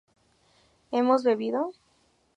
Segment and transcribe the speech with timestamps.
[0.91, 1.73] ¿hemos bebido?